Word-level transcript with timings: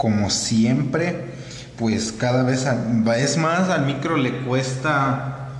como 0.00 0.30
siempre, 0.30 1.26
pues 1.78 2.10
cada 2.10 2.42
vez 2.42 2.66
es 3.18 3.36
más 3.36 3.68
al 3.68 3.84
micro 3.84 4.16
le 4.16 4.38
cuesta 4.38 5.50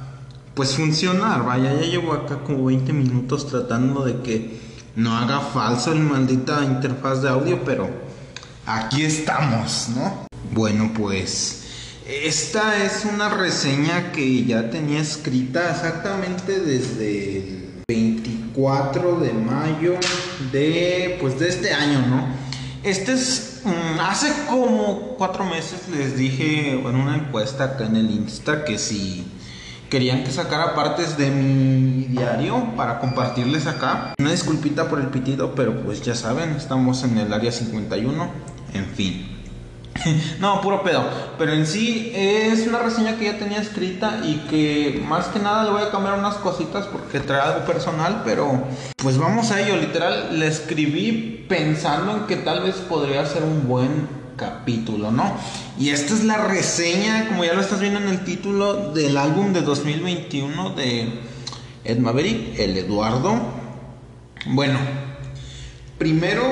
pues 0.55 0.77
funcionar. 0.77 1.45
Vaya, 1.45 1.75
ya 1.75 1.83
llevo 1.83 2.15
acá 2.15 2.39
como 2.43 2.65
20 2.65 2.91
minutos 2.95 3.47
tratando 3.49 4.03
de 4.03 4.23
que 4.23 4.59
no 4.97 5.15
haga 5.15 5.41
falso 5.41 5.93
el 5.93 6.01
maldita 6.01 6.65
interfaz 6.65 7.21
de 7.21 7.29
audio, 7.29 7.63
pero 7.67 7.91
aquí 8.65 9.03
estamos, 9.03 9.91
¿no? 9.95 10.27
Bueno, 10.53 10.91
pues 10.97 11.65
esta 12.09 12.83
es 12.83 13.05
una 13.05 13.29
reseña 13.29 14.11
que 14.11 14.47
ya 14.47 14.71
tenía 14.71 15.01
escrita 15.01 15.71
exactamente 15.71 16.61
desde 16.61 17.37
el 17.37 17.83
24 17.87 19.21
de 19.21 19.35
mayo 19.35 19.97
de 20.51 21.19
pues 21.21 21.39
de 21.39 21.49
este 21.51 21.75
año, 21.75 22.07
¿no? 22.07 22.27
Este 22.83 23.13
es 23.13 23.50
hace 24.01 24.33
como 24.49 25.17
cuatro 25.19 25.45
meses 25.45 25.89
les 25.89 26.17
dije 26.17 26.73
en 26.73 26.95
una 26.95 27.17
encuesta 27.17 27.65
acá 27.65 27.85
en 27.87 27.97
el 27.97 28.11
Insta 28.11 28.65
que 28.65 28.79
si 28.79 29.27
querían 29.91 30.23
que 30.25 30.31
sacara 30.31 30.75
partes 30.75 31.19
de 31.19 31.31
mi 31.31 32.05
diario 32.05 32.77
para 32.77 33.01
compartirles 33.01 33.67
acá. 33.67 34.15
Una 34.19 34.31
disculpita 34.31 34.89
por 34.89 35.01
el 35.01 35.09
pitido, 35.09 35.55
pero 35.55 35.83
pues 35.83 36.01
ya 36.01 36.15
saben, 36.15 36.51
estamos 36.51 37.03
en 37.03 37.19
el 37.19 37.33
área 37.33 37.51
51, 37.51 38.31
en 38.73 38.87
fin. 38.87 39.40
no, 40.41 40.61
puro 40.61 40.83
pedo. 40.83 41.05
Pero 41.39 41.53
en 41.53 41.67
sí 41.67 42.13
es 42.15 42.67
una 42.67 42.79
reseña 42.79 43.17
que 43.17 43.27
ya 43.27 43.39
tenía 43.39 43.59
escrita 43.59 44.21
y 44.25 44.37
que 44.49 45.03
más 45.07 45.27
que 45.27 45.39
nada 45.39 45.65
le 45.65 45.71
voy 45.71 45.83
a 45.83 45.91
cambiar 45.91 46.19
unas 46.19 46.37
cositas 46.37 46.87
porque 46.87 47.21
trae 47.21 47.41
algo 47.41 47.67
personal, 47.67 48.23
pero 48.25 48.63
pues 48.97 49.19
vamos 49.19 49.51
a 49.51 49.61
ello. 49.61 49.77
Literal, 49.77 50.39
le 50.39 50.47
escribí 50.47 51.47
pensando 51.49 52.17
en 52.17 52.27
que 52.27 52.37
tal 52.37 52.63
vez 52.63 52.77
podría 52.77 53.25
ser 53.27 53.43
un 53.43 53.67
buen 53.67 54.21
capítulo, 54.37 55.11
¿no? 55.11 55.37
Y 55.79 55.91
esta 55.91 56.15
es 56.15 56.25
la 56.25 56.39
reseña, 56.39 57.29
como 57.29 57.45
ya 57.45 57.53
lo 57.53 57.61
estás 57.61 57.81
viendo 57.81 58.01
en 58.01 58.09
el 58.09 58.25
título, 58.25 58.93
del 58.93 59.17
álbum 59.19 59.53
de 59.53 59.61
2021 59.61 60.71
de 60.71 61.21
Ed 61.85 61.99
Maverick, 61.99 62.59
el 62.59 62.79
Eduardo. 62.79 63.39
Bueno, 64.47 64.79
primero, 65.99 66.43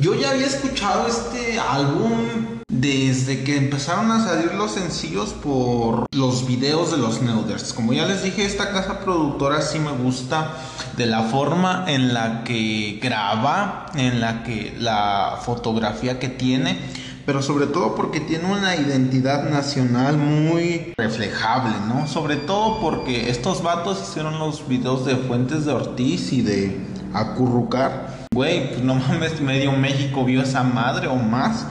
yo 0.00 0.14
ya 0.14 0.30
había 0.30 0.46
escuchado 0.46 1.06
este 1.06 1.58
álbum 1.60 2.49
desde 2.80 3.44
que 3.44 3.56
empezaron 3.56 4.10
a 4.10 4.24
salir 4.24 4.54
los 4.54 4.72
sencillos 4.72 5.34
por 5.34 6.06
los 6.14 6.46
videos 6.46 6.90
de 6.90 6.96
los 6.96 7.20
Neuders. 7.20 7.74
Como 7.74 7.92
ya 7.92 8.06
les 8.06 8.22
dije, 8.22 8.44
esta 8.44 8.70
casa 8.70 9.00
productora 9.00 9.60
sí 9.60 9.78
me 9.78 9.92
gusta 9.92 10.56
de 10.96 11.06
la 11.06 11.24
forma 11.24 11.84
en 11.88 12.14
la 12.14 12.42
que 12.42 12.98
graba, 13.02 13.86
en 13.94 14.20
la 14.20 14.42
que 14.44 14.74
la 14.78 15.40
fotografía 15.42 16.18
que 16.18 16.28
tiene, 16.28 16.78
pero 17.26 17.42
sobre 17.42 17.66
todo 17.66 17.94
porque 17.94 18.20
tiene 18.20 18.50
una 18.50 18.74
identidad 18.76 19.50
nacional 19.50 20.16
muy 20.16 20.94
reflejable, 20.96 21.74
¿no? 21.86 22.06
Sobre 22.06 22.36
todo 22.36 22.80
porque 22.80 23.28
estos 23.28 23.62
vatos 23.62 24.00
hicieron 24.08 24.38
los 24.38 24.66
videos 24.66 25.04
de 25.04 25.16
Fuentes 25.16 25.66
de 25.66 25.72
Ortiz 25.72 26.32
y 26.32 26.40
de 26.40 26.80
Acurrucar. 27.12 28.26
Güey, 28.32 28.70
pues 28.70 28.82
no 28.82 28.94
mames, 28.94 29.40
medio 29.40 29.72
México 29.72 30.24
vio 30.24 30.40
esa 30.40 30.62
madre 30.62 31.08
o 31.08 31.16
más. 31.16 31.66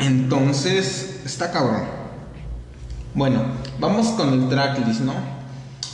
Entonces, 0.00 1.20
está 1.24 1.50
cabrón. 1.50 1.84
Bueno, 3.14 3.42
vamos 3.78 4.08
con 4.08 4.32
el 4.32 4.48
tracklist, 4.48 5.00
¿no? 5.00 5.14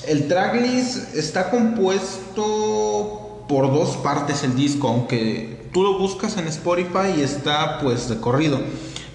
El 0.07 0.29
tracklist 0.29 1.15
está 1.17 1.51
compuesto 1.51 3.45
por 3.49 3.73
dos 3.73 3.97
partes 3.97 4.45
el 4.45 4.55
disco, 4.55 4.89
aunque 4.89 5.69
tú 5.73 5.83
lo 5.83 5.99
buscas 5.99 6.37
en 6.37 6.47
Spotify 6.49 7.15
y 7.17 7.23
está 7.23 7.79
pues 7.81 8.09
de 8.09 8.19
corrido. 8.19 8.61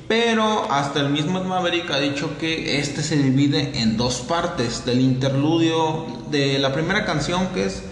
Pero 0.07 0.69
hasta 0.71 0.99
el 0.99 1.09
mismo 1.09 1.41
Maverick 1.43 1.89
ha 1.91 1.99
dicho 1.99 2.37
que 2.37 2.79
este 2.79 3.01
se 3.01 3.15
divide 3.15 3.79
en 3.79 3.95
dos 3.97 4.19
partes, 4.19 4.83
del 4.85 4.99
interludio 4.99 6.05
de 6.29 6.59
la 6.59 6.73
primera 6.73 7.05
canción 7.05 7.47
que 7.53 7.65
es 7.65 7.83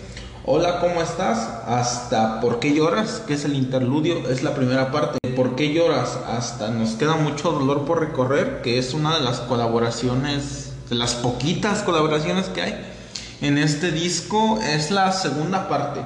Hola, 0.52 0.80
¿cómo 0.80 1.00
estás? 1.04 1.48
Hasta 1.68 2.42
¿Por 2.42 2.60
qué 2.60 2.74
lloras? 2.74 3.22
que 3.28 3.36
es 3.36 3.46
el 3.46 3.54
interludio, 3.54 4.28
es 4.32 4.42
la 4.42 4.56
primera 4.56 4.92
parte. 4.92 5.20
¿Por 5.36 5.56
qué 5.56 5.72
lloras? 5.72 6.18
Hasta 6.28 6.70
Nos 6.72 6.94
queda 6.94 7.18
mucho 7.18 7.52
dolor 7.52 7.86
por 7.86 8.00
recorrer, 8.00 8.64
que 8.64 8.80
es 8.80 8.96
una 8.96 9.14
de 9.14 9.24
las 9.24 9.42
colaboraciones, 9.42 10.74
de 10.90 10.96
las 10.96 11.14
poquitas 11.14 11.84
colaboraciones 11.84 12.48
que 12.48 12.64
hay 12.64 12.94
en 13.42 13.60
este 13.60 13.92
disco, 13.92 14.58
es 14.64 14.90
la 14.90 15.12
segunda 15.12 15.70
parte. 15.70 16.02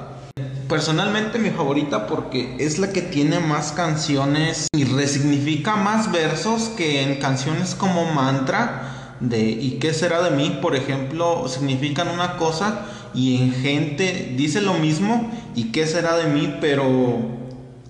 Personalmente 0.67 1.39
mi 1.39 1.51
favorita 1.51 2.05
porque 2.05 2.57
es 2.59 2.79
la 2.79 2.91
que 2.91 3.01
tiene 3.01 3.39
más 3.39 3.71
canciones 3.71 4.67
y 4.75 4.83
resignifica 4.83 5.77
más 5.77 6.11
versos 6.11 6.63
que 6.75 7.01
en 7.01 7.15
canciones 7.21 7.75
como 7.75 8.03
Mantra 8.11 8.89
de 9.21 9.39
¿Y 9.39 9.79
qué 9.79 9.93
será 9.93 10.21
de 10.21 10.31
mí? 10.31 10.59
Por 10.61 10.75
ejemplo, 10.75 11.47
significan 11.47 12.09
una 12.09 12.35
cosa 12.35 12.85
y 13.13 13.37
en 13.37 13.51
gente 13.53 14.33
dice 14.37 14.61
lo 14.61 14.73
mismo 14.75 15.31
y 15.55 15.65
qué 15.65 15.85
será 15.85 16.17
de 16.17 16.27
mí, 16.27 16.55
pero 16.59 17.19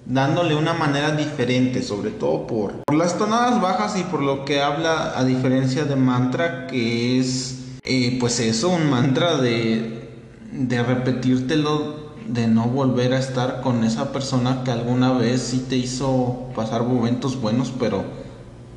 dándole 0.05 0.55
una 0.55 0.73
manera 0.73 1.11
diferente, 1.11 1.81
sobre 1.81 2.11
todo 2.11 2.45
por, 2.45 2.73
las 2.93 3.17
tonadas 3.17 3.61
bajas 3.61 3.97
y 3.97 4.03
por 4.03 4.21
lo 4.21 4.45
que 4.45 4.61
habla 4.61 5.17
a 5.17 5.23
diferencia 5.23 5.85
de 5.85 5.95
mantra, 5.95 6.67
que 6.67 7.19
es 7.19 7.59
eh, 7.83 8.17
pues 8.19 8.39
eso, 8.39 8.69
un 8.69 8.89
mantra 8.89 9.37
de, 9.37 10.09
de 10.51 10.83
repetírtelo, 10.83 12.03
de 12.27 12.47
no 12.47 12.67
volver 12.67 13.13
a 13.13 13.19
estar 13.19 13.61
con 13.61 13.83
esa 13.83 14.13
persona 14.13 14.63
que 14.63 14.71
alguna 14.71 15.11
vez 15.11 15.41
sí 15.41 15.65
te 15.67 15.75
hizo 15.75 16.47
pasar 16.55 16.83
momentos 16.83 17.39
buenos, 17.39 17.73
pero 17.77 18.03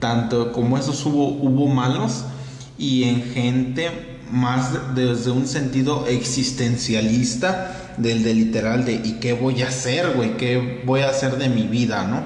tanto 0.01 0.53
como 0.53 0.77
esos 0.77 1.05
hubo, 1.07 1.29
hubo 1.29 1.69
malos 1.69 2.25
y 2.79 3.05
en 3.05 3.23
gente 3.23 4.16
más 4.31 4.95
desde 4.95 5.31
un 5.31 5.47
sentido 5.47 6.07
existencialista 6.07 7.95
del 7.97 8.23
de 8.23 8.35
literal 8.35 8.85
de 8.85 8.95
¿y 8.95 9.19
qué 9.21 9.33
voy 9.33 9.63
a 9.63 9.69
hacer, 9.69 10.13
güey? 10.15 10.37
¿Qué 10.37 10.83
voy 10.85 11.01
a 11.01 11.11
hacer 11.11 11.37
de 11.39 11.49
mi 11.49 11.63
vida, 11.63 12.07
no? 12.07 12.23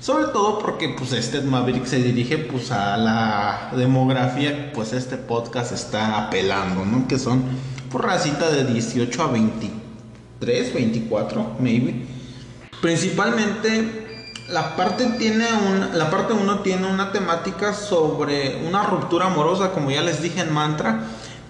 Sobre 0.00 0.26
todo 0.26 0.58
porque 0.58 0.90
pues 0.90 1.12
este 1.12 1.40
Maverick 1.40 1.84
se 1.84 2.02
dirige 2.02 2.38
pues 2.38 2.70
a 2.70 2.96
la 2.96 3.72
demografía 3.76 4.72
pues 4.72 4.92
este 4.92 5.16
podcast 5.16 5.72
está 5.72 6.26
apelando, 6.26 6.84
¿no? 6.84 7.08
Que 7.08 7.18
son 7.18 7.42
por 7.90 8.02
pues, 8.02 8.14
racita 8.14 8.50
de 8.50 8.64
18 8.64 9.22
a 9.22 9.26
23, 9.28 10.74
24, 10.74 11.56
maybe. 11.60 12.06
Principalmente 12.80 14.07
la 14.48 14.76
parte 14.76 15.04
tiene 15.18 15.46
un, 15.52 15.98
la 15.98 16.10
parte 16.10 16.32
1 16.32 16.60
tiene 16.60 16.86
una 16.86 17.12
temática 17.12 17.74
sobre 17.74 18.64
una 18.66 18.82
ruptura 18.82 19.26
amorosa, 19.26 19.72
como 19.72 19.90
ya 19.90 20.02
les 20.02 20.22
dije 20.22 20.40
en 20.40 20.52
Mantra, 20.52 21.00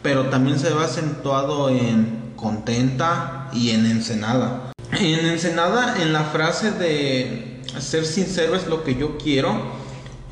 pero 0.02 0.26
también 0.26 0.58
se 0.58 0.72
ve 0.72 0.84
acentuado 0.84 1.68
en 1.70 2.32
contenta 2.36 3.48
y 3.52 3.70
en 3.70 3.86
ensenada. 3.86 4.72
En 4.92 5.26
ensenada, 5.26 6.00
en 6.02 6.12
la 6.12 6.24
frase 6.24 6.72
de 6.72 7.62
ser 7.78 8.04
sincero 8.04 8.56
es 8.56 8.66
lo 8.66 8.82
que 8.82 8.96
yo 8.96 9.16
quiero, 9.18 9.54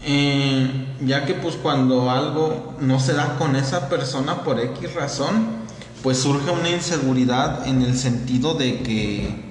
eh, 0.04 0.94
ya 1.04 1.24
que 1.24 1.34
pues 1.34 1.56
cuando 1.56 2.10
algo 2.10 2.74
no 2.80 2.98
se 2.98 3.12
da 3.12 3.36
con 3.38 3.54
esa 3.54 3.88
persona 3.88 4.42
por 4.42 4.58
X 4.58 4.94
razón, 4.94 5.66
pues 6.02 6.18
surge 6.18 6.50
una 6.50 6.70
inseguridad 6.70 7.66
en 7.68 7.82
el 7.82 7.96
sentido 7.96 8.54
de 8.54 8.82
que 8.82 9.45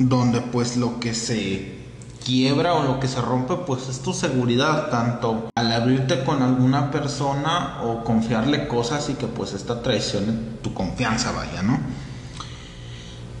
donde 0.00 0.40
pues 0.40 0.76
lo 0.76 0.98
que 0.98 1.14
se 1.14 1.78
quiebra 2.24 2.74
o 2.74 2.84
lo 2.84 3.00
que 3.00 3.08
se 3.08 3.20
rompe, 3.20 3.54
pues 3.54 3.88
es 3.88 4.00
tu 4.00 4.12
seguridad, 4.12 4.88
tanto 4.90 5.50
al 5.54 5.72
abrirte 5.72 6.24
con 6.24 6.42
alguna 6.42 6.90
persona 6.90 7.80
o 7.84 8.02
confiarle 8.02 8.66
cosas 8.66 9.08
y 9.10 9.14
que 9.14 9.26
pues 9.26 9.52
esta 9.52 9.82
traicione 9.82 10.32
tu 10.62 10.72
confianza, 10.72 11.32
vaya, 11.32 11.62
¿no? 11.62 11.78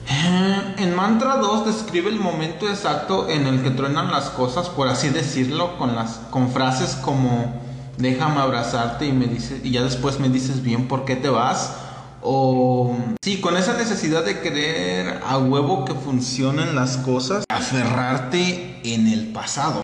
Eh, 0.08 0.74
en 0.78 0.94
Mantra 0.94 1.36
2 1.36 1.66
describe 1.66 2.10
el 2.10 2.18
momento 2.18 2.68
exacto 2.68 3.28
en 3.28 3.46
el 3.46 3.62
que 3.62 3.70
truenan 3.70 4.10
las 4.10 4.28
cosas, 4.30 4.68
por 4.68 4.88
así 4.88 5.08
decirlo, 5.08 5.78
con, 5.78 5.94
las, 5.94 6.20
con 6.30 6.50
frases 6.50 6.96
como 6.96 7.60
déjame 7.96 8.40
abrazarte 8.40 9.06
y, 9.06 9.12
me 9.12 9.26
dice, 9.26 9.60
y 9.62 9.70
ya 9.70 9.82
después 9.82 10.18
me 10.18 10.28
dices 10.28 10.62
bien 10.62 10.88
por 10.88 11.04
qué 11.04 11.16
te 11.16 11.28
vas 11.28 11.74
o 12.22 12.96
sí, 13.22 13.40
con 13.40 13.56
esa 13.56 13.76
necesidad 13.76 14.24
de 14.24 14.40
querer 14.40 15.20
a 15.24 15.38
huevo 15.38 15.84
que 15.84 15.94
funcionen 15.94 16.74
las 16.74 16.96
cosas, 16.98 17.44
aferrarte 17.48 18.80
en 18.84 19.06
el 19.08 19.32
pasado. 19.32 19.82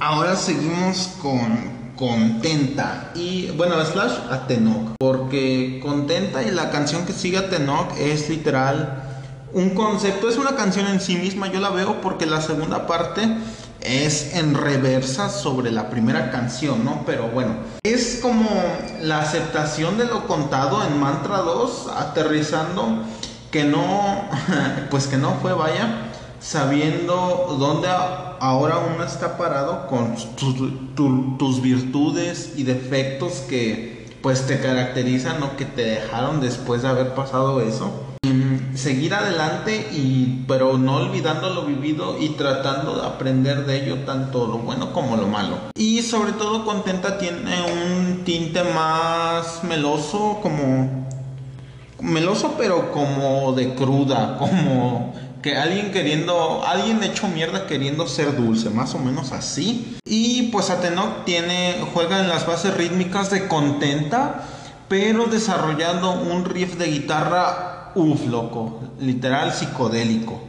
Ahora 0.00 0.36
seguimos 0.36 1.08
con 1.20 1.73
Contenta 1.96 3.12
y 3.14 3.50
bueno, 3.56 3.82
slash 3.84 4.12
a 4.30 4.46
Tenoch, 4.46 4.94
porque 4.98 5.80
Contenta 5.82 6.42
y 6.42 6.50
la 6.50 6.70
canción 6.70 7.06
que 7.06 7.12
sigue 7.12 7.38
a 7.38 7.48
Tenoch 7.48 7.96
es 7.98 8.28
literal 8.28 9.02
un 9.52 9.70
concepto, 9.70 10.28
es 10.28 10.36
una 10.36 10.56
canción 10.56 10.86
en 10.88 11.00
sí 11.00 11.16
misma, 11.16 11.46
yo 11.46 11.60
la 11.60 11.70
veo 11.70 12.00
porque 12.00 12.26
la 12.26 12.40
segunda 12.40 12.86
parte 12.88 13.22
es 13.80 14.34
en 14.34 14.54
reversa 14.54 15.28
sobre 15.28 15.70
la 15.70 15.90
primera 15.90 16.30
canción, 16.30 16.84
¿no? 16.84 17.02
Pero 17.06 17.28
bueno, 17.28 17.54
es 17.84 18.18
como 18.20 18.48
la 19.02 19.20
aceptación 19.20 19.96
de 19.96 20.06
lo 20.06 20.26
contado 20.26 20.84
en 20.84 20.98
Mantra 20.98 21.38
2, 21.38 21.88
aterrizando 21.96 23.04
que 23.52 23.64
no, 23.64 24.28
pues 24.90 25.06
que 25.06 25.18
no 25.18 25.34
fue, 25.40 25.52
vaya, 25.52 26.10
sabiendo 26.40 27.56
dónde 27.58 27.88
ahora 28.44 28.76
uno 28.78 29.02
está 29.04 29.38
parado 29.38 29.86
con 29.86 30.16
tus 31.38 31.62
virtudes 31.62 32.52
y 32.56 32.64
defectos 32.64 33.44
que 33.48 34.06
pues 34.22 34.46
te 34.46 34.60
caracterizan 34.60 35.42
o 35.42 35.56
que 35.56 35.64
te 35.64 35.82
dejaron 35.82 36.42
después 36.42 36.82
de 36.82 36.88
haber 36.88 37.14
pasado 37.14 37.62
eso. 37.62 37.90
Seguir 38.74 39.14
adelante 39.14 39.88
y 39.92 40.44
pero 40.46 40.76
no 40.76 40.96
olvidando 40.96 41.54
lo 41.54 41.64
vivido 41.64 42.18
y 42.20 42.30
tratando 42.30 42.96
de 42.96 43.06
aprender 43.06 43.64
de 43.64 43.82
ello 43.82 44.00
tanto 44.04 44.46
lo 44.46 44.58
bueno 44.58 44.92
como 44.92 45.16
lo 45.16 45.26
malo. 45.26 45.56
Y 45.76 46.02
sobre 46.02 46.32
todo 46.32 46.66
contenta 46.66 47.16
tiene 47.16 47.54
un 47.62 48.24
tinte 48.24 48.62
más 48.62 49.64
meloso 49.64 50.40
como 50.42 51.06
meloso 52.00 52.56
pero 52.58 52.92
como 52.92 53.52
de 53.52 53.74
cruda 53.74 54.36
como 54.36 55.14
que 55.44 55.58
alguien 55.58 55.92
queriendo 55.92 56.64
alguien 56.64 57.02
hecho 57.02 57.28
mierda 57.28 57.66
queriendo 57.66 58.08
ser 58.08 58.34
dulce 58.34 58.70
más 58.70 58.94
o 58.94 58.98
menos 58.98 59.30
así 59.30 59.98
y 60.06 60.44
pues 60.44 60.70
Atenok 60.70 61.26
tiene 61.26 61.86
juega 61.92 62.20
en 62.20 62.30
las 62.30 62.46
bases 62.46 62.74
rítmicas 62.74 63.30
de 63.30 63.46
contenta 63.46 64.48
pero 64.88 65.26
desarrollando 65.26 66.12
un 66.12 66.46
riff 66.46 66.78
de 66.78 66.86
guitarra 66.86 67.74
Uf, 67.96 68.26
loco, 68.26 68.80
literal 68.98 69.52
psicodélico. 69.52 70.40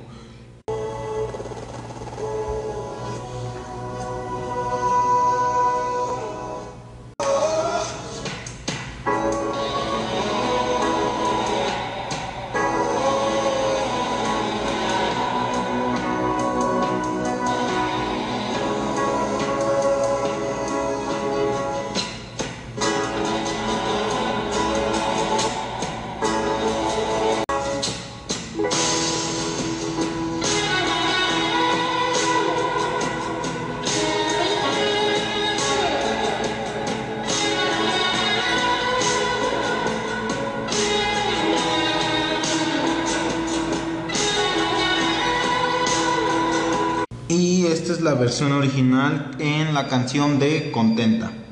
Esta 47.85 47.97
es 47.97 48.01
la 48.01 48.15
versión 48.15 48.51
original 48.51 49.29
en 49.37 49.75
la 49.75 49.87
canción 49.87 50.39
de 50.39 50.71
Contenta. 50.71 51.44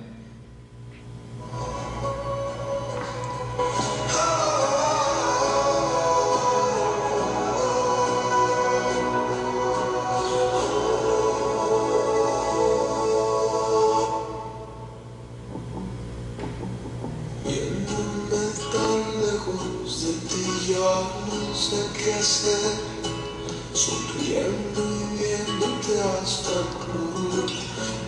Sonriendo 23.84 24.82
y 24.82 25.18
viéndote 25.18 26.00
hasta 26.00 26.52
el 26.52 26.68
club, 26.80 27.52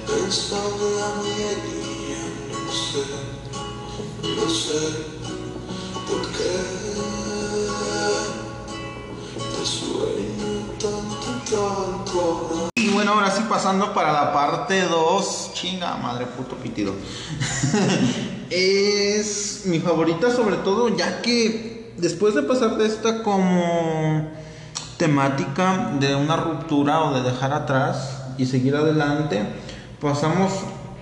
pensando 0.07 0.86
en 1.25 1.57
mi 1.68 2.16
no 2.63 2.72
sé, 2.72 3.04
no 4.38 4.50
sé 4.50 4.83
por 6.07 6.22
qué 6.31 6.56
te 9.36 9.66
sueño 9.66 10.51
tanto, 10.80 11.30
tanto. 11.51 12.69
Y 12.75 12.89
bueno, 12.92 13.12
ahora 13.12 13.31
sí 13.31 13.44
pasando 13.50 13.94
para 13.94 14.13
la 14.13 14.31
parte 14.31 14.83
2, 14.83 15.51
chinga 15.56 15.98
madre 15.98 16.25
puto 16.25 16.56
pitido. 16.56 16.94
es 18.50 19.63
mi 19.66 19.81
favorita 19.81 20.33
sobre 20.33 20.56
todo 20.57 20.95
ya 20.95 21.22
que 21.22 21.94
después 21.98 22.33
de 22.33 22.44
pasar 22.44 22.77
de 22.77 22.86
esta 22.86 23.24
como 23.24 24.44
temática 24.97 25.92
de 26.00 26.15
una 26.15 26.36
ruptura 26.36 27.01
o 27.01 27.13
de 27.13 27.30
dejar 27.30 27.53
atrás 27.53 28.24
y 28.38 28.45
seguir 28.45 28.75
adelante, 28.75 29.44
pasamos 30.00 30.51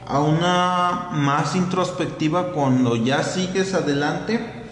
a 0.05 0.19
una 0.19 1.09
más 1.11 1.55
introspectiva 1.55 2.51
cuando 2.51 2.95
ya 2.95 3.23
sigues 3.23 3.73
adelante 3.73 4.63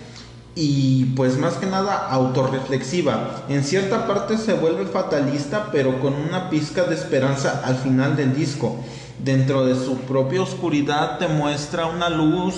y 0.55 1.05
pues 1.15 1.37
más 1.37 1.53
que 1.55 1.65
nada 1.65 2.07
autorreflexiva. 2.09 3.43
En 3.47 3.63
cierta 3.63 4.07
parte 4.07 4.37
se 4.37 4.53
vuelve 4.53 4.85
fatalista, 4.85 5.69
pero 5.71 5.99
con 6.01 6.13
una 6.13 6.49
pizca 6.49 6.83
de 6.83 6.95
esperanza 6.95 7.61
al 7.63 7.75
final 7.77 8.15
del 8.15 8.35
disco. 8.35 8.77
Dentro 9.23 9.65
de 9.65 9.75
su 9.75 9.97
propia 9.99 10.41
oscuridad 10.41 11.19
te 11.19 11.27
muestra 11.27 11.85
una 11.85 12.09
luz 12.09 12.55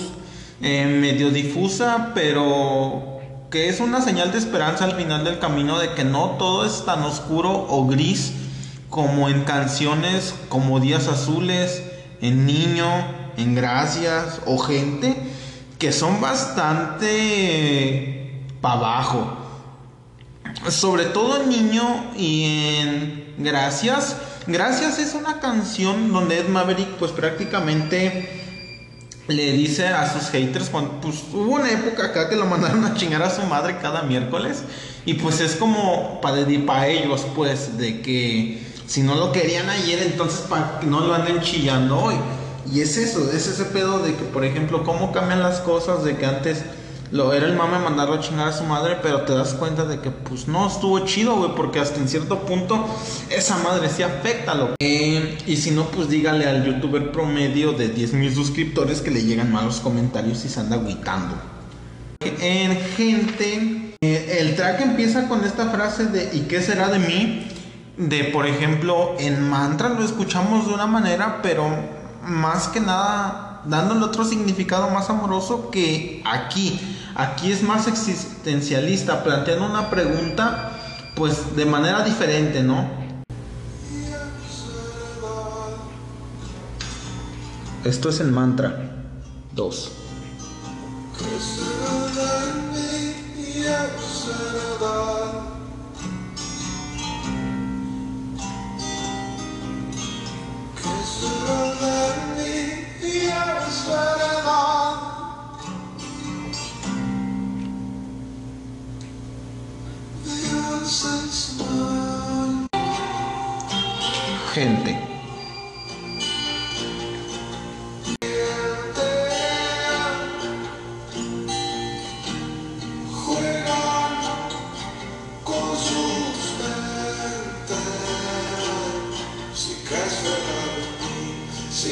eh, 0.60 0.86
medio 1.00 1.30
difusa, 1.30 2.12
pero 2.14 3.13
que 3.54 3.68
es 3.68 3.78
una 3.78 4.00
señal 4.00 4.32
de 4.32 4.38
esperanza 4.38 4.84
al 4.84 4.96
final 4.96 5.22
del 5.22 5.38
camino 5.38 5.78
de 5.78 5.94
que 5.94 6.02
no 6.02 6.30
todo 6.40 6.66
es 6.66 6.84
tan 6.84 7.04
oscuro 7.04 7.52
o 7.68 7.86
gris 7.86 8.32
como 8.90 9.28
en 9.28 9.44
canciones 9.44 10.34
como 10.48 10.80
Días 10.80 11.06
Azules, 11.06 11.84
en 12.20 12.46
Niño, 12.46 12.88
en 13.36 13.54
Gracias 13.54 14.40
o 14.46 14.58
Gente, 14.58 15.16
que 15.78 15.92
son 15.92 16.20
bastante 16.20 17.12
para 18.60 18.74
abajo. 18.74 19.36
Sobre 20.68 21.04
todo 21.04 21.40
en 21.40 21.48
Niño 21.48 22.06
y 22.16 22.80
en 22.80 23.34
Gracias. 23.38 24.16
Gracias 24.48 24.98
es 24.98 25.14
una 25.14 25.38
canción 25.38 26.12
donde 26.12 26.40
Ed 26.40 26.48
Maverick 26.48 26.88
pues 26.96 27.12
prácticamente 27.12 28.43
le 29.28 29.52
dice 29.52 29.88
a 29.88 30.12
sus 30.12 30.30
haters, 30.30 30.68
cuando, 30.68 31.00
pues 31.00 31.22
hubo 31.32 31.54
una 31.54 31.70
época 31.70 32.06
acá 32.06 32.28
que 32.28 32.36
lo 32.36 32.46
mandaron 32.46 32.84
a 32.84 32.94
chingar 32.94 33.22
a 33.22 33.30
su 33.30 33.42
madre 33.42 33.78
cada 33.80 34.02
miércoles 34.02 34.62
y 35.06 35.14
pues 35.14 35.40
es 35.40 35.56
como 35.56 36.20
para 36.20 36.44
para 36.66 36.88
ellos 36.88 37.26
pues 37.34 37.78
de 37.78 38.00
que 38.00 38.62
si 38.86 39.02
no 39.02 39.14
lo 39.14 39.32
querían 39.32 39.68
ayer 39.68 40.02
entonces 40.02 40.40
para 40.40 40.80
que 40.80 40.86
no 40.86 41.00
lo 41.00 41.14
anden 41.14 41.40
chillando 41.40 41.98
hoy. 41.98 42.14
Y 42.72 42.80
es 42.80 42.96
eso, 42.96 43.30
es 43.30 43.46
ese 43.46 43.64
pedo 43.66 43.98
de 43.98 44.14
que 44.14 44.24
por 44.24 44.44
ejemplo 44.44 44.84
cómo 44.84 45.12
cambian 45.12 45.42
las 45.42 45.60
cosas 45.60 46.02
de 46.04 46.16
que 46.16 46.24
antes 46.24 46.64
lo 47.10 47.32
era 47.32 47.46
el 47.46 47.54
mame 47.54 47.78
mandarlo 47.78 48.14
a 48.14 48.20
chingar 48.20 48.48
a 48.48 48.52
su 48.52 48.64
madre, 48.64 48.98
pero 49.02 49.22
te 49.22 49.34
das 49.34 49.54
cuenta 49.54 49.84
de 49.84 50.00
que 50.00 50.10
pues 50.10 50.48
no 50.48 50.66
estuvo 50.66 50.98
chido, 51.00 51.36
güey, 51.36 51.54
porque 51.54 51.78
hasta 51.78 52.00
en 52.00 52.08
cierto 52.08 52.40
punto 52.40 52.86
esa 53.30 53.56
madre 53.58 53.88
sí 53.88 54.02
afecta 54.02 54.54
lo 54.54 54.74
eh, 54.80 55.38
y 55.46 55.56
si 55.56 55.70
no, 55.70 55.84
pues 55.86 56.08
dígale 56.08 56.46
al 56.46 56.64
youtuber 56.64 57.12
promedio 57.12 57.72
de 57.72 57.88
10 57.88 58.14
mil 58.14 58.34
suscriptores 58.34 59.00
que 59.00 59.10
le 59.10 59.22
llegan 59.22 59.52
malos 59.52 59.80
comentarios 59.80 60.44
y 60.44 60.48
se 60.48 60.60
anda 60.60 60.76
agüitando. 60.76 61.34
En 62.40 62.76
gente, 62.96 63.94
eh, 64.00 64.38
el 64.40 64.56
track 64.56 64.80
empieza 64.80 65.28
con 65.28 65.44
esta 65.44 65.70
frase 65.70 66.06
de 66.06 66.30
¿y 66.32 66.40
qué 66.42 66.62
será 66.62 66.88
de 66.88 66.98
mí? 66.98 67.46
De 67.96 68.24
por 68.24 68.46
ejemplo, 68.46 69.14
en 69.18 69.48
mantra 69.48 69.90
lo 69.90 70.04
escuchamos 70.04 70.66
de 70.66 70.74
una 70.74 70.86
manera, 70.86 71.40
pero 71.42 71.68
más 72.26 72.68
que 72.68 72.80
nada 72.80 73.43
dándole 73.66 74.04
otro 74.04 74.24
significado 74.24 74.88
más 74.90 75.10
amoroso 75.10 75.70
que 75.70 76.22
aquí. 76.24 76.80
Aquí 77.14 77.52
es 77.52 77.62
más 77.62 77.86
existencialista, 77.86 79.22
planteando 79.22 79.66
una 79.66 79.90
pregunta 79.90 80.72
pues 81.14 81.54
de 81.54 81.64
manera 81.64 82.04
diferente, 82.04 82.62
¿no? 82.62 82.88
Esto 87.84 88.08
es 88.08 88.20
el 88.20 88.32
mantra 88.32 88.90
2. 89.52 89.92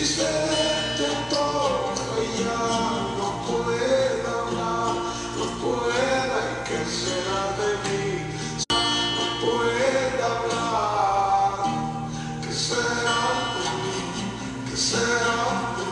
Si 0.05 0.17
te 0.17 1.11
toca 1.31 2.03
ya 2.37 2.61
no 3.17 3.29
puedo 3.47 4.27
hablar, 4.27 4.95
no 5.39 5.45
pueda 5.63 6.39
y 6.43 6.55
qué 6.67 6.81
será 6.91 7.43
de 7.57 7.71
mí? 7.87 8.03
No 8.69 9.27
puedo 9.41 10.23
hablar, 10.27 11.55
¿qué 12.43 12.53
será 12.53 13.21
de 13.55 13.67
mí? 13.79 14.01
¿Qué 14.69 14.77
será 14.77 15.41
de 15.79 15.87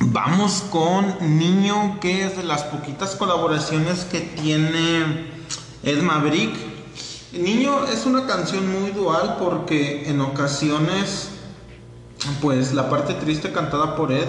mí? 0.00 0.10
Vamos 0.12 0.52
con 0.72 1.02
Niño, 1.38 2.00
que 2.00 2.26
es 2.26 2.36
de 2.36 2.42
las 2.42 2.64
poquitas 2.64 3.14
colaboraciones 3.14 4.04
que 4.04 4.20
tiene 4.20 5.30
Ed 5.84 6.02
Maverick. 6.02 6.67
Niño 7.42 7.84
es 7.84 8.04
una 8.06 8.26
canción 8.26 8.68
muy 8.80 8.90
dual 8.90 9.36
porque 9.38 10.08
en 10.08 10.20
ocasiones, 10.20 11.28
pues 12.42 12.72
la 12.74 12.90
parte 12.90 13.14
triste 13.14 13.52
cantada 13.52 13.94
por 13.96 14.10
Ed 14.12 14.26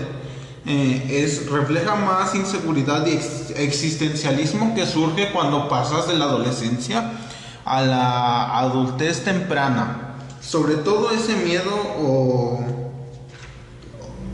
eh, 0.66 1.24
es, 1.24 1.50
refleja 1.50 1.96
más 1.96 2.36
inseguridad 2.36 3.06
y 3.08 3.12
ex- 3.14 3.52
existencialismo 3.56 4.76
que 4.76 4.86
surge 4.86 5.32
cuando 5.32 5.68
pasas 5.70 6.08
de 6.08 6.16
la 6.16 6.26
adolescencia 6.26 7.14
a 7.66 7.82
la 7.82 8.60
adultez 8.60 9.24
temprana. 9.24 10.16
Sobre 10.42 10.76
todo 10.76 11.12
ese 11.12 11.36
miedo 11.36 11.72
o 12.00 12.60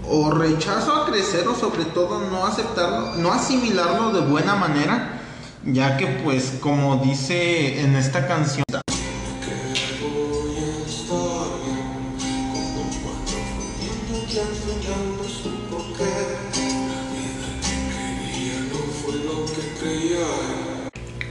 o 0.08 0.30
rechazo 0.30 0.94
a 0.94 1.06
crecer 1.08 1.48
o 1.48 1.56
sobre 1.56 1.84
todo 1.86 2.22
no 2.30 2.46
aceptarlo, 2.46 3.16
no 3.16 3.34
asimilarlo 3.34 4.12
de 4.12 4.22
buena 4.22 4.54
manera, 4.56 5.20
ya 5.66 5.98
que 5.98 6.06
pues 6.06 6.54
como 6.62 6.98
dice 6.98 7.82
en 7.82 7.96
esta 7.96 8.28
canción, 8.28 8.65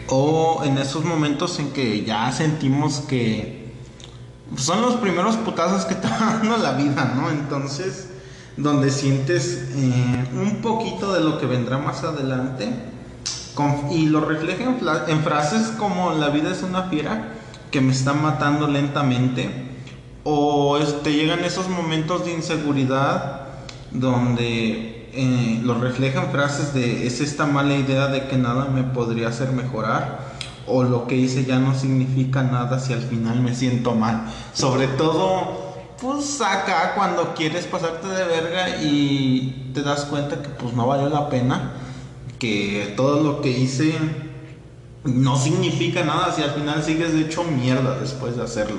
o 0.09 0.63
en 0.65 0.79
esos 0.79 1.05
momentos 1.05 1.59
en 1.59 1.73
que 1.73 2.05
ya 2.05 2.31
sentimos 2.33 3.01
que 3.01 3.73
son 4.57 4.83
los 4.83 4.95
primeros 4.95 5.37
putazos 5.37 5.85
que 5.85 5.95
te 5.95 6.09
va 6.09 6.39
dando 6.41 6.57
la 6.59 6.73
vida, 6.73 7.13
¿no? 7.17 7.31
Entonces, 7.31 8.11
donde 8.57 8.91
sientes 8.91 9.69
eh, 9.75 10.29
un 10.35 10.61
poquito 10.63 11.13
de 11.13 11.21
lo 11.21 11.39
que 11.39 11.47
vendrá 11.47 11.79
más 11.79 12.05
adelante 12.05 12.69
y 13.91 14.07
lo 14.07 14.21
refleja 14.21 14.65
en, 14.65 14.79
en 15.09 15.23
frases 15.23 15.69
como 15.79 16.13
la 16.13 16.29
vida 16.29 16.51
es 16.51 16.63
una 16.63 16.85
fiera 16.85 17.35
que 17.71 17.81
me 17.81 17.93
está 17.93 18.13
matando 18.13 18.67
lentamente 18.67 19.49
o 20.25 20.79
te 21.03 21.13
llegan 21.13 21.45
esos 21.45 21.69
momentos 21.69 22.25
de 22.25 22.33
inseguridad 22.33 23.43
donde 23.93 24.94
eh, 25.17 25.61
lo 25.63 25.75
reflejan 25.75 26.31
frases 26.31 26.75
de 26.75 27.07
es 27.07 27.21
esta 27.21 27.47
mala 27.47 27.75
idea 27.75 28.09
de 28.09 28.27
que 28.27 28.37
nada 28.37 28.67
me 28.67 28.83
podría 28.83 29.29
hacer 29.29 29.53
mejorar 29.53 30.35
o 30.67 30.83
lo 30.83 31.07
que 31.07 31.17
hice 31.17 31.45
ya 31.45 31.59
no 31.59 31.75
significa 31.75 32.43
nada 32.43 32.81
si 32.81 32.93
al 32.93 33.03
final 33.03 33.41
me 33.41 33.55
siento 33.55 33.95
mal 33.95 34.33
sobre 34.53 34.87
todo 34.89 35.75
pues 36.01 36.41
acá 36.41 36.95
cuando 36.95 37.35
quieres 37.35 37.67
pasarte 37.67 38.09
de 38.09 38.25
verga 38.25 38.83
y 38.83 39.71
te 39.73 39.83
das 39.83 40.05
cuenta 40.07 40.43
que 40.43 40.49
pues 40.49 40.75
no 40.75 40.87
valió 40.87 41.09
la 41.09 41.29
pena 41.29 41.73
que 42.39 42.93
todo 42.97 43.23
lo 43.23 43.41
que 43.41 43.51
hice 43.51 43.95
no 45.05 45.37
significa 45.37 46.03
nada 46.05 46.33
si 46.33 46.43
al 46.43 46.51
final 46.51 46.83
sigues 46.83 47.15
hecho 47.15 47.45
mierda 47.45 47.99
después 48.01 48.37
de 48.37 48.43
hacerlo. 48.43 48.79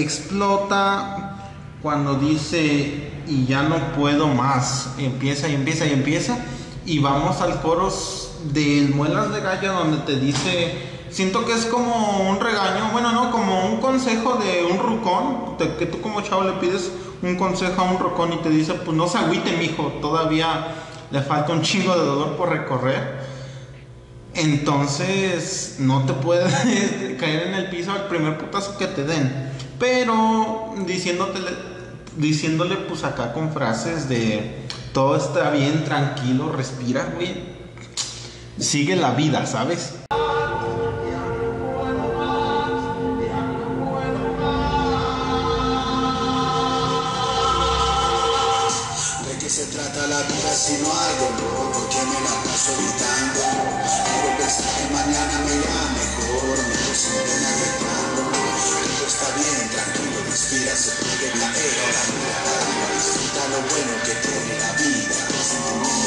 Explota 0.00 1.50
cuando 1.82 2.14
dice 2.14 3.12
y 3.26 3.46
ya 3.46 3.62
no 3.62 3.76
puedo 3.96 4.28
más. 4.28 4.90
Empieza 4.98 5.48
y 5.48 5.54
empieza 5.54 5.86
y 5.86 5.92
empieza. 5.92 6.38
Y 6.84 6.98
vamos 6.98 7.40
al 7.40 7.60
coros 7.60 8.32
del 8.52 8.94
Muelas 8.94 9.32
de 9.32 9.40
Gallo 9.40 9.72
donde 9.72 9.98
te 9.98 10.16
dice, 10.18 10.74
siento 11.10 11.44
que 11.44 11.52
es 11.52 11.66
como 11.66 12.28
un 12.28 12.40
regaño, 12.40 12.90
bueno, 12.92 13.12
no, 13.12 13.30
como 13.30 13.66
un 13.66 13.80
consejo 13.80 14.34
de 14.36 14.64
un 14.64 14.78
rucón, 14.78 15.56
que 15.78 15.86
tú 15.86 16.00
como 16.00 16.22
chavo 16.22 16.42
le 16.42 16.52
pides 16.54 16.90
un 17.22 17.36
consejo 17.36 17.82
a 17.82 17.84
un 17.84 17.98
rucón 17.98 18.32
y 18.32 18.36
te 18.38 18.50
dice, 18.50 18.74
pues 18.74 18.96
no 18.96 19.06
se 19.06 19.18
agüite, 19.18 19.56
mijo, 19.56 19.84
todavía 20.00 20.74
le 21.10 21.20
falta 21.22 21.52
un 21.52 21.62
chingo 21.62 21.96
de 21.96 22.04
dolor 22.04 22.36
por 22.36 22.48
recorrer. 22.48 23.22
Entonces 24.34 25.76
no 25.78 26.04
te 26.04 26.14
puedes 26.14 26.52
caer 27.20 27.48
en 27.48 27.54
el 27.54 27.70
piso 27.70 27.92
al 27.92 28.08
primer 28.08 28.38
putazo 28.38 28.76
que 28.78 28.86
te 28.86 29.04
den. 29.04 29.51
Pero 29.78 30.74
diciéndote, 30.86 31.40
diciéndole 32.16 32.76
pues 32.76 33.04
acá 33.04 33.32
con 33.32 33.52
frases 33.52 34.08
de 34.08 34.66
todo 34.92 35.16
está 35.16 35.50
bien, 35.50 35.84
tranquilo, 35.84 36.52
respira, 36.52 37.12
güey. 37.14 37.52
Sigue 38.58 38.96
la 38.96 39.12
vida, 39.12 39.46
¿sabes? 39.46 39.94
¿De 49.26 49.38
qué 49.40 49.48
se 49.48 49.66
trata 49.66 50.06
la 50.06 50.20
vida 50.22 50.52
si 50.54 50.74
no 50.82 50.88
hay 50.92 51.14
dolor? 51.18 51.72
¿Por 51.72 51.88
qué 51.88 52.04
me 52.04 52.20
la 52.20 52.34
paso 52.44 52.72
gritando? 52.76 53.40
Quiero 54.04 54.36
pensar 54.36 54.68
que 54.76 54.94
mañana 54.94 55.40
me 55.46 55.54
irá 55.56 55.80
mejor, 55.96 56.58
mejor 56.68 57.81
bien, 59.36 59.70
tranquilo, 59.70 60.18
respira, 60.28 60.74
se 60.74 60.90
lo 63.50 63.58
bueno 63.58 63.92
que 64.04 64.14
tiene 64.28 64.58
la 64.60 64.72
vida, 64.72 65.14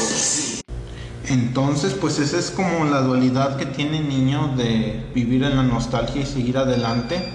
de 0.08 0.18
sí. 0.18 0.60
Entonces, 1.28 1.94
pues 1.94 2.18
esa 2.18 2.38
es 2.38 2.50
como 2.50 2.84
la 2.84 3.00
dualidad 3.02 3.56
que 3.56 3.66
tiene 3.66 4.00
niño 4.00 4.54
de 4.56 5.10
vivir 5.14 5.42
en 5.44 5.56
la 5.56 5.62
nostalgia 5.62 6.22
y 6.22 6.26
seguir 6.26 6.58
adelante. 6.58 7.34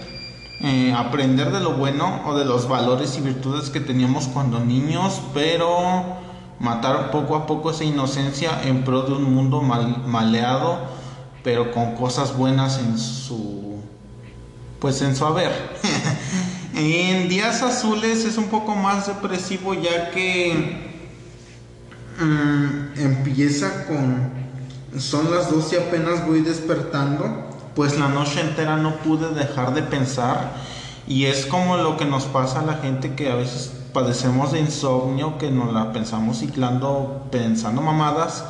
Eh, 0.63 0.93
aprender 0.95 1.51
de 1.51 1.59
lo 1.59 1.73
bueno 1.73 2.21
o 2.25 2.37
de 2.37 2.45
los 2.45 2.67
valores 2.69 3.17
y 3.17 3.21
virtudes 3.21 3.69
que 3.71 3.79
teníamos 3.79 4.27
cuando 4.27 4.59
niños, 4.59 5.19
pero 5.33 6.03
matar 6.59 7.09
poco 7.09 7.35
a 7.35 7.47
poco 7.47 7.71
esa 7.71 7.83
inocencia 7.83 8.61
en 8.63 8.83
pro 8.83 9.01
de 9.01 9.13
un 9.13 9.33
mundo 9.33 9.61
mal- 9.61 10.03
maleado, 10.05 10.77
pero 11.43 11.71
con 11.71 11.95
cosas 11.95 12.37
buenas 12.37 12.77
en 12.77 12.99
su 12.99 13.70
pues 14.81 15.01
en 15.01 15.15
su 15.15 15.25
haber. 15.25 15.51
en 16.75 17.29
días 17.29 17.61
azules 17.61 18.25
es 18.25 18.37
un 18.37 18.49
poco 18.49 18.75
más 18.75 19.07
depresivo 19.07 19.73
ya 19.73 20.11
que 20.11 20.91
Mm, 22.21 22.99
empieza 22.99 23.87
con 23.87 24.29
son 24.99 25.31
las 25.31 25.49
dos 25.49 25.73
y 25.73 25.77
apenas 25.77 26.27
voy 26.27 26.41
despertando 26.41 27.49
pues 27.73 27.97
la 27.97 28.09
noche 28.09 28.41
entera 28.41 28.77
no 28.77 28.97
pude 28.97 29.33
dejar 29.33 29.73
de 29.73 29.81
pensar 29.81 30.51
y 31.07 31.25
es 31.25 31.47
como 31.47 31.77
lo 31.77 31.97
que 31.97 32.05
nos 32.05 32.25
pasa 32.25 32.59
a 32.59 32.63
la 32.63 32.75
gente 32.75 33.15
que 33.15 33.31
a 33.31 33.35
veces 33.35 33.71
padecemos 33.91 34.51
de 34.51 34.59
insomnio 34.59 35.39
que 35.39 35.49
nos 35.49 35.73
la 35.73 35.93
pensamos 35.93 36.39
ciclando 36.39 37.27
pensando 37.31 37.81
mamadas 37.81 38.43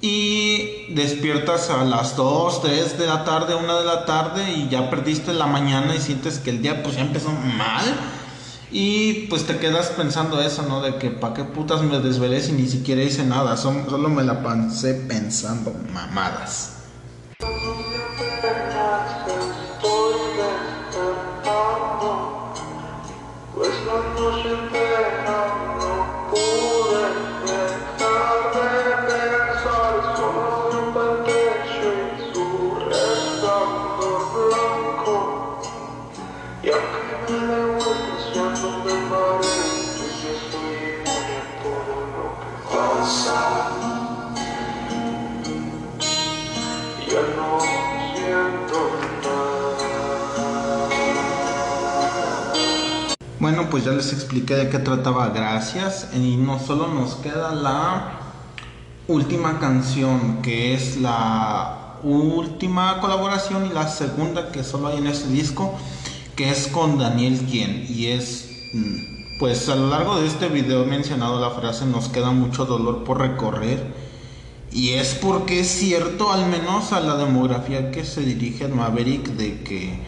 y 0.00 0.92
despiertas 0.94 1.70
a 1.70 1.84
las 1.84 2.16
2, 2.16 2.62
3 2.62 2.98
de 2.98 3.06
la 3.06 3.24
tarde, 3.24 3.54
1 3.54 3.78
de 3.78 3.84
la 3.84 4.04
tarde 4.04 4.52
y 4.52 4.68
ya 4.68 4.90
perdiste 4.90 5.32
la 5.32 5.46
mañana 5.46 5.94
y 5.94 6.00
sientes 6.00 6.38
que 6.38 6.50
el 6.50 6.62
día 6.62 6.82
pues 6.82 6.96
ya 6.96 7.02
empezó 7.02 7.30
mal 7.30 7.84
Y 8.70 9.26
pues 9.28 9.46
te 9.46 9.58
quedas 9.58 9.88
pensando 9.88 10.40
eso, 10.40 10.62
¿no? 10.62 10.82
De 10.82 10.96
que 10.96 11.10
pa' 11.10 11.32
qué 11.34 11.44
putas 11.44 11.82
me 11.82 11.98
desvelé 12.00 12.40
si 12.40 12.52
ni 12.52 12.66
siquiera 12.68 13.02
hice 13.02 13.24
nada, 13.24 13.56
solo 13.56 14.08
me 14.08 14.24
la 14.24 14.42
pasé 14.42 14.94
pensando 14.94 15.72
mamadas. 15.92 16.72
Bueno, 53.38 53.70
pues 53.70 53.84
ya 53.84 53.92
les 53.92 54.12
expliqué 54.12 54.56
de 54.56 54.68
qué 54.68 54.80
trataba 54.80 55.28
Gracias 55.28 56.08
y 56.14 56.36
no 56.36 56.58
solo 56.58 56.88
nos 56.88 57.14
queda 57.14 57.54
la 57.54 58.10
última 59.06 59.60
canción 59.60 60.42
que 60.42 60.74
es 60.74 60.96
la 60.96 61.98
última 62.02 63.00
colaboración 63.00 63.66
y 63.66 63.68
la 63.68 63.86
segunda 63.86 64.50
que 64.50 64.64
solo 64.64 64.88
hay 64.88 64.98
en 64.98 65.06
este 65.06 65.28
disco 65.28 65.78
que 66.36 66.50
es 66.50 66.68
con 66.68 66.98
Daniel 66.98 67.40
Quien 67.50 67.86
y 67.88 68.06
es 68.06 68.48
mm, 68.74 69.38
pues 69.38 69.68
a 69.68 69.76
lo 69.76 69.88
largo 69.88 70.20
de 70.20 70.26
este 70.26 70.48
video 70.48 70.82
he 70.84 70.86
mencionado 70.86 71.40
la 71.40 71.50
frase 71.50 71.84
nos 71.86 72.08
queda 72.08 72.30
mucho 72.30 72.64
dolor 72.66 73.04
por 73.04 73.18
recorrer 73.20 73.94
y 74.72 74.90
es 74.90 75.14
porque 75.14 75.60
es 75.60 75.68
cierto 75.68 76.32
al 76.32 76.46
menos 76.46 76.92
a 76.92 77.00
la 77.00 77.16
demografía 77.16 77.90
que 77.90 78.04
se 78.04 78.20
dirige 78.22 78.68
Maverick 78.68 79.28
de 79.36 79.62
que 79.62 79.98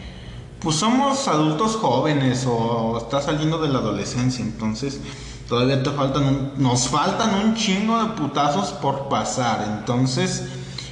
pues 0.59 0.75
somos 0.75 1.27
adultos 1.27 1.75
jóvenes 1.77 2.45
o 2.47 2.97
está 2.97 3.21
saliendo 3.21 3.59
de 3.59 3.69
la 3.69 3.79
adolescencia, 3.79 4.43
entonces 4.43 4.99
todavía 5.47 5.81
te 5.81 5.89
faltan 5.91 6.23
un- 6.25 6.51
nos 6.57 6.89
faltan 6.89 7.45
un 7.45 7.55
chingo 7.55 7.97
de 8.03 8.09
putazos 8.11 8.71
por 8.73 9.07
pasar, 9.07 9.65
entonces 9.79 10.43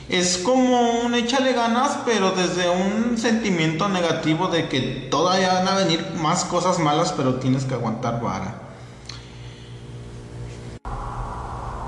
es 0.10 0.38
como 0.38 1.02
un 1.02 1.14
échale 1.16 1.54
ganas, 1.54 2.00
pero 2.06 2.32
desde 2.32 2.70
un 2.70 3.18
sentimiento 3.18 3.90
negativo 3.90 4.48
de 4.48 4.70
que 4.70 5.08
todavía 5.12 5.54
van 5.54 5.68
a 5.68 5.76
venir 5.76 6.14
más 6.16 6.46
cosas 6.46 6.80
malas, 6.80 7.12
pero 7.12 7.36
tienes 7.36 7.66
que 7.66 7.74
aguantar 7.74 8.22
vara. 8.22 8.62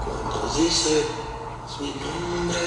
Cuando 0.04 0.54
dices 0.58 1.06
mi 1.80 1.88
nombre, 1.88 2.60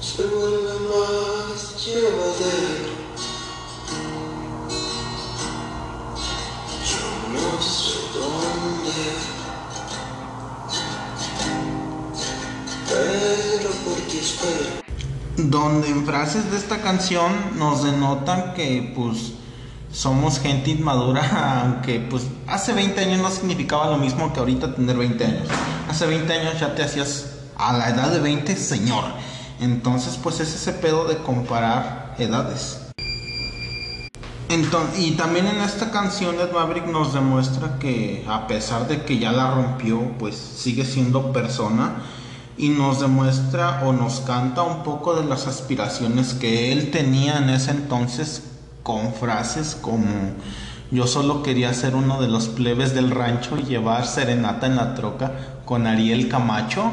se 0.00 0.26
vuelve 0.26 0.72
más 0.90 1.86
llevadero. 1.86 2.25
Espero. 14.36 14.82
donde 15.36 15.88
en 15.88 16.06
frases 16.06 16.50
de 16.50 16.56
esta 16.56 16.80
canción 16.80 17.32
nos 17.56 17.84
denotan 17.84 18.54
que 18.54 18.92
pues 18.94 19.32
somos 19.92 20.38
gente 20.38 20.70
inmadura, 20.70 21.62
aunque 21.64 22.00
pues 22.00 22.26
hace 22.46 22.72
20 22.72 23.00
años 23.00 23.20
no 23.20 23.30
significaba 23.30 23.90
lo 23.90 23.98
mismo 23.98 24.32
que 24.32 24.40
ahorita 24.40 24.74
tener 24.74 24.96
20 24.96 25.24
años. 25.24 25.48
Hace 25.88 26.06
20 26.06 26.32
años 26.32 26.60
ya 26.60 26.74
te 26.74 26.82
hacías 26.82 27.32
a 27.56 27.72
la 27.76 27.90
edad 27.90 28.10
de 28.10 28.20
20 28.20 28.56
señor. 28.56 29.04
Entonces 29.60 30.18
pues 30.22 30.40
es 30.40 30.54
ese 30.54 30.72
pedo 30.72 31.06
de 31.06 31.16
comparar 31.18 32.14
edades. 32.18 32.80
Y 34.98 35.12
también 35.12 35.46
en 35.46 35.60
esta 35.60 35.90
canción 35.90 36.36
Ed 36.40 36.52
Maverick 36.52 36.86
nos 36.86 37.12
demuestra 37.12 37.78
que 37.78 38.24
a 38.28 38.46
pesar 38.46 38.86
de 38.86 39.02
que 39.02 39.18
ya 39.18 39.32
la 39.32 39.54
rompió, 39.54 40.00
pues 40.18 40.36
sigue 40.36 40.84
siendo 40.84 41.32
persona 41.32 42.02
y 42.58 42.70
nos 42.70 43.00
demuestra 43.00 43.82
o 43.84 43.92
nos 43.92 44.20
canta 44.20 44.62
un 44.62 44.82
poco 44.82 45.14
de 45.14 45.24
las 45.24 45.46
aspiraciones 45.46 46.34
que 46.34 46.72
él 46.72 46.90
tenía 46.90 47.38
en 47.38 47.50
ese 47.50 47.70
entonces 47.72 48.42
con 48.82 49.12
frases 49.12 49.76
como 49.80 50.06
yo 50.92 51.08
solo 51.08 51.42
quería 51.42 51.74
ser 51.74 51.96
uno 51.96 52.20
de 52.20 52.28
los 52.28 52.46
plebes 52.46 52.94
del 52.94 53.10
rancho 53.10 53.56
y 53.58 53.64
llevar 53.64 54.06
serenata 54.06 54.66
en 54.66 54.76
la 54.76 54.94
troca 54.94 55.60
con 55.64 55.84
Ariel 55.84 56.28
Camacho. 56.28 56.92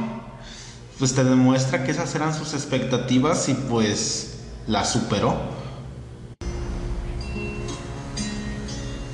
Pues 0.98 1.14
te 1.14 1.24
demuestra 1.24 1.84
que 1.84 1.92
esas 1.92 2.16
eran 2.16 2.34
sus 2.34 2.56
expectativas 2.56 3.50
y 3.50 3.54
pues 3.54 4.40
las 4.66 4.92
superó. 4.92 5.36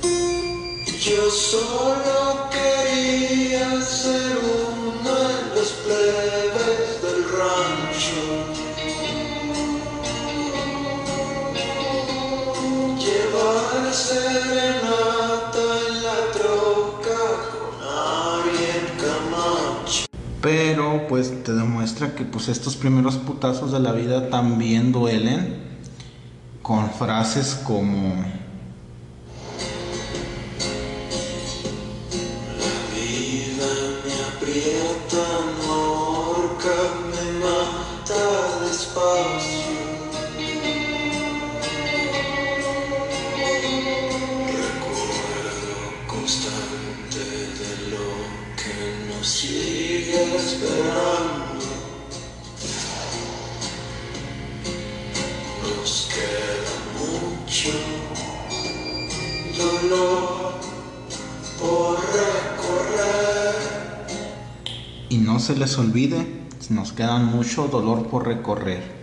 Yo 0.02 1.30
solo 1.30 2.19
pues 21.20 21.44
te 21.44 21.52
demuestra 21.52 22.14
que 22.14 22.24
pues 22.24 22.48
estos 22.48 22.76
primeros 22.76 23.16
putazos 23.16 23.72
de 23.72 23.78
la 23.78 23.92
vida 23.92 24.30
también 24.30 24.90
duelen 24.90 25.54
con 26.62 26.88
frases 26.90 27.60
como 27.62 28.24
La 32.56 32.76
vida 32.96 33.70
me 34.06 34.14
aprieta, 34.34 35.26
no 35.58 35.72
ahorca, 35.74 36.76
me 37.10 37.24
mata 37.44 38.24
despacio. 38.64 39.76
Recuerdo 44.56 45.76
constante 46.06 47.24
de 47.60 47.72
lo 47.90 48.08
que 48.56 48.74
nos 49.14 49.26
sigue 49.28 50.36
esperando. 50.36 51.09
No 65.40 65.46
se 65.46 65.56
les 65.56 65.78
olvide, 65.78 66.26
nos 66.68 66.92
quedan 66.92 67.24
mucho 67.24 67.66
dolor 67.68 68.08
por 68.08 68.26
recorrer. 68.26 68.99